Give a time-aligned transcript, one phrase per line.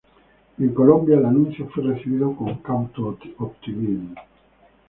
[0.57, 4.15] En Colombia, el anuncio fue recibido con cauto optimismo.